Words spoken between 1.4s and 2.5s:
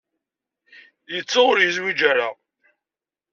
ur yezwiǧ ara.